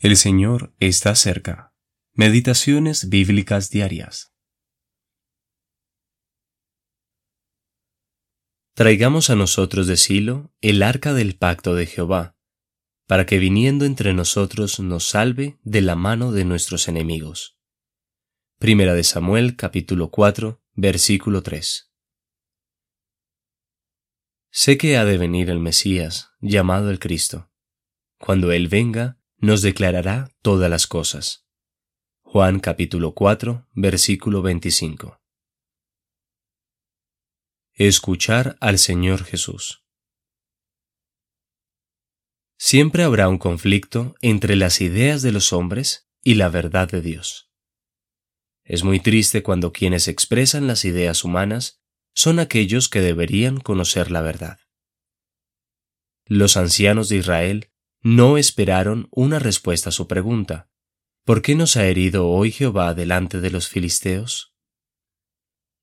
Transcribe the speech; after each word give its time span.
El 0.00 0.16
Señor 0.16 0.72
está 0.78 1.16
cerca. 1.16 1.74
Meditaciones 2.12 3.08
bíblicas 3.08 3.68
diarias. 3.68 4.32
Traigamos 8.74 9.28
a 9.28 9.34
nosotros 9.34 9.88
de 9.88 9.96
Silo 9.96 10.54
el 10.60 10.84
arca 10.84 11.14
del 11.14 11.36
pacto 11.36 11.74
de 11.74 11.86
Jehová, 11.86 12.36
para 13.08 13.26
que 13.26 13.40
viniendo 13.40 13.86
entre 13.86 14.14
nosotros 14.14 14.78
nos 14.78 15.02
salve 15.02 15.58
de 15.64 15.80
la 15.80 15.96
mano 15.96 16.30
de 16.30 16.44
nuestros 16.44 16.86
enemigos. 16.86 17.58
Primera 18.60 18.94
de 18.94 19.02
Samuel 19.02 19.56
capítulo 19.56 20.12
4 20.12 20.62
versículo 20.74 21.42
3. 21.42 21.92
Sé 24.52 24.78
que 24.78 24.96
ha 24.96 25.04
de 25.04 25.18
venir 25.18 25.50
el 25.50 25.58
Mesías, 25.58 26.30
llamado 26.40 26.88
el 26.92 27.00
Cristo. 27.00 27.50
Cuando 28.20 28.52
Él 28.52 28.68
venga, 28.68 29.18
nos 29.40 29.62
declarará 29.62 30.34
todas 30.42 30.68
las 30.68 30.86
cosas. 30.88 31.46
Juan 32.22 32.58
capítulo 32.58 33.14
4, 33.14 33.68
versículo 33.72 34.42
25. 34.42 35.20
Escuchar 37.74 38.56
al 38.60 38.78
Señor 38.78 39.22
Jesús. 39.22 39.84
Siempre 42.58 43.04
habrá 43.04 43.28
un 43.28 43.38
conflicto 43.38 44.16
entre 44.20 44.56
las 44.56 44.80
ideas 44.80 45.22
de 45.22 45.30
los 45.30 45.52
hombres 45.52 46.10
y 46.24 46.34
la 46.34 46.48
verdad 46.48 46.88
de 46.88 47.00
Dios. 47.00 47.52
Es 48.64 48.82
muy 48.82 48.98
triste 48.98 49.44
cuando 49.44 49.72
quienes 49.72 50.08
expresan 50.08 50.66
las 50.66 50.84
ideas 50.84 51.22
humanas 51.22 51.80
son 52.12 52.40
aquellos 52.40 52.88
que 52.88 53.00
deberían 53.00 53.60
conocer 53.60 54.10
la 54.10 54.20
verdad. 54.20 54.58
Los 56.26 56.56
ancianos 56.56 57.08
de 57.08 57.16
Israel 57.18 57.70
no 58.08 58.38
esperaron 58.38 59.06
una 59.10 59.38
respuesta 59.38 59.90
a 59.90 59.92
su 59.92 60.08
pregunta. 60.08 60.70
¿Por 61.26 61.42
qué 61.42 61.54
nos 61.54 61.76
ha 61.76 61.86
herido 61.86 62.26
hoy 62.28 62.50
Jehová 62.50 62.94
delante 62.94 63.38
de 63.42 63.50
los 63.50 63.68
filisteos? 63.68 64.54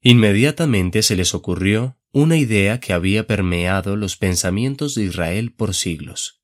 Inmediatamente 0.00 1.02
se 1.02 1.16
les 1.16 1.34
ocurrió 1.34 1.98
una 2.12 2.38
idea 2.38 2.80
que 2.80 2.94
había 2.94 3.26
permeado 3.26 3.96
los 3.96 4.16
pensamientos 4.16 4.94
de 4.94 5.04
Israel 5.04 5.52
por 5.52 5.74
siglos. 5.74 6.42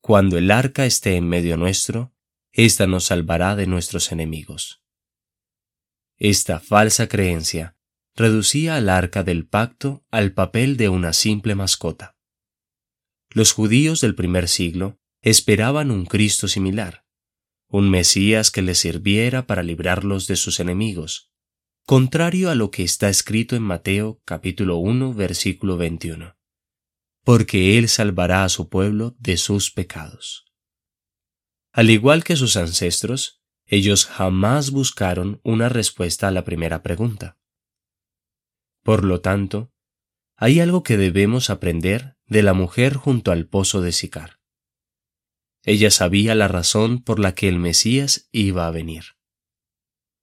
Cuando 0.00 0.36
el 0.36 0.50
arca 0.50 0.84
esté 0.84 1.14
en 1.14 1.28
medio 1.28 1.56
nuestro, 1.56 2.12
ésta 2.50 2.88
nos 2.88 3.04
salvará 3.04 3.54
de 3.54 3.68
nuestros 3.68 4.10
enemigos. 4.10 4.82
Esta 6.16 6.58
falsa 6.58 7.06
creencia 7.06 7.76
reducía 8.16 8.74
al 8.74 8.88
arca 8.88 9.22
del 9.22 9.46
pacto 9.46 10.04
al 10.10 10.32
papel 10.32 10.76
de 10.76 10.88
una 10.88 11.12
simple 11.12 11.54
mascota. 11.54 12.15
Los 13.36 13.52
judíos 13.52 14.00
del 14.00 14.14
primer 14.14 14.48
siglo 14.48 14.98
esperaban 15.20 15.90
un 15.90 16.06
Cristo 16.06 16.48
similar, 16.48 17.04
un 17.68 17.90
Mesías 17.90 18.50
que 18.50 18.62
les 18.62 18.78
sirviera 18.78 19.46
para 19.46 19.62
librarlos 19.62 20.26
de 20.26 20.36
sus 20.36 20.58
enemigos, 20.58 21.34
contrario 21.84 22.48
a 22.48 22.54
lo 22.54 22.70
que 22.70 22.82
está 22.82 23.10
escrito 23.10 23.54
en 23.54 23.62
Mateo 23.62 24.22
capítulo 24.24 24.78
1 24.78 25.12
versículo 25.12 25.76
21, 25.76 26.38
porque 27.24 27.76
Él 27.76 27.90
salvará 27.90 28.42
a 28.42 28.48
su 28.48 28.70
pueblo 28.70 29.14
de 29.18 29.36
sus 29.36 29.70
pecados. 29.70 30.46
Al 31.72 31.90
igual 31.90 32.24
que 32.24 32.36
sus 32.36 32.56
ancestros, 32.56 33.42
ellos 33.66 34.06
jamás 34.06 34.70
buscaron 34.70 35.42
una 35.44 35.68
respuesta 35.68 36.28
a 36.28 36.30
la 36.30 36.42
primera 36.42 36.82
pregunta. 36.82 37.38
Por 38.82 39.04
lo 39.04 39.20
tanto, 39.20 39.74
hay 40.36 40.60
algo 40.60 40.82
que 40.82 40.96
debemos 40.96 41.50
aprender 41.50 42.15
de 42.26 42.42
la 42.42 42.54
mujer 42.54 42.94
junto 42.94 43.30
al 43.30 43.46
pozo 43.46 43.80
de 43.80 43.92
Sicar. 43.92 44.40
Ella 45.62 45.90
sabía 45.90 46.34
la 46.34 46.48
razón 46.48 47.02
por 47.02 47.18
la 47.18 47.34
que 47.34 47.48
el 47.48 47.58
Mesías 47.58 48.28
iba 48.30 48.66
a 48.66 48.70
venir. 48.70 49.16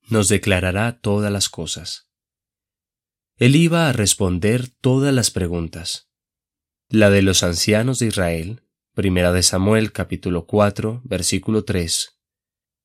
Nos 0.08 0.30
declarará 0.30 1.00
todas 1.00 1.31
las 1.31 1.50
cosas. 1.50 2.09
Él 3.36 3.56
iba 3.56 3.90
a 3.90 3.94
responder 3.94 4.69
todas 4.69 5.14
las 5.14 5.31
preguntas. 5.31 6.09
La 6.90 7.09
de 7.09 7.22
los 7.22 7.44
ancianos 7.44 8.00
de 8.00 8.08
Israel, 8.08 8.64
primera 8.94 9.31
de 9.31 9.44
Samuel 9.44 9.91
capítulo 9.91 10.46
4, 10.46 11.02
versículo 11.03 11.66
3, 11.66 12.20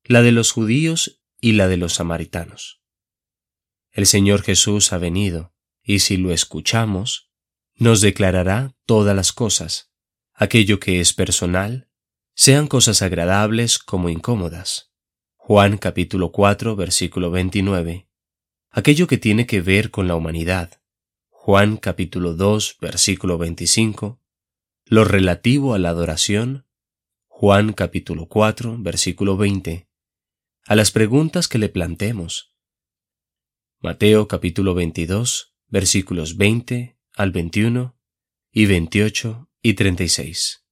la 0.05 0.23
de 0.23 0.33
los 0.33 0.53
judíos 0.53 1.23
y 1.41 1.53
la 1.53 1.69
de 1.69 1.77
los 1.77 1.95
samaritanos. 1.95 2.83
El 3.91 4.07
Señor 4.07 4.43
Jesús 4.43 4.93
ha 4.93 4.99
venido, 4.99 5.55
y 5.83 5.99
si 5.99 6.17
lo 6.17 6.33
escuchamos, 6.33 7.28
nos 7.79 8.01
declarará 8.01 8.75
todas 8.87 9.15
las 9.15 9.33
cosas, 9.33 9.93
aquello 10.35 10.81
que 10.81 11.01
es 11.01 11.15
personal, 11.15 11.89
sean 12.35 12.67
cosas 12.67 13.03
agradables 13.03 13.79
como 13.79 14.09
incómodas. 14.09 14.93
Juan 15.37 15.79
capítulo 15.79 16.33
4 16.33 16.75
versículo 16.77 17.31
29. 17.31 18.09
Aquello 18.71 19.07
que 19.07 19.17
tiene 19.17 19.47
que 19.47 19.61
ver 19.61 19.91
con 19.91 20.09
la 20.09 20.17
humanidad. 20.17 20.83
Juan 21.31 21.77
capítulo 21.77 22.35
2 22.35 22.79
versículo 22.81 23.39
25. 23.39 24.21
Lo 24.85 25.05
relativo 25.05 25.75
a 25.75 25.79
la 25.79 25.91
adoración. 25.91 26.67
Juan 27.29 27.73
capítulo 27.73 28.27
4 28.27 28.77
versículo 28.81 29.37
20. 29.37 29.89
A 30.67 30.75
las 30.75 30.91
preguntas 30.91 31.47
que 31.47 31.59
le 31.59 31.69
plantemos. 31.69 32.55
Mateo 33.81 34.27
capítulo 34.27 34.75
22 34.75 35.55
versículos 35.69 36.37
20 36.37 36.98
al 37.19 37.33
21 37.33 37.99
y 38.53 38.67
28 38.67 39.51
y 39.61 39.75
36. 39.75 40.65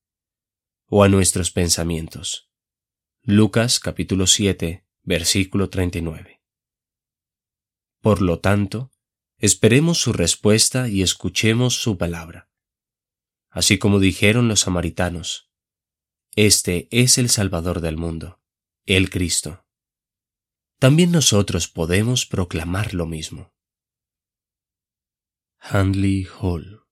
O 0.86 1.02
a 1.02 1.08
nuestros 1.08 1.50
pensamientos. 1.50 2.52
Lucas 3.22 3.80
capítulo 3.80 4.28
7, 4.28 4.86
versículo 5.02 5.70
39. 5.70 6.40
Por 8.00 8.22
lo 8.22 8.38
tanto, 8.38 8.92
esperemos 9.38 9.98
su 9.98 10.12
respuesta 10.12 10.88
y 10.88 11.02
escuchemos 11.02 11.82
su 11.82 11.98
palabra. 11.98 12.48
Así 13.50 13.78
como 13.78 13.98
dijeron 13.98 14.46
los 14.46 14.60
samaritanos, 14.60 15.50
Este 16.36 16.86
es 16.92 17.18
el 17.18 17.28
Salvador 17.28 17.80
del 17.80 17.96
mundo, 17.96 18.40
el 18.84 19.10
Cristo. 19.10 19.66
También 20.78 21.10
nosotros 21.10 21.66
podemos 21.66 22.24
proclamar 22.24 22.94
lo 22.94 23.06
mismo. 23.06 23.55
Handley 25.70 26.22
Hall. 26.22 26.85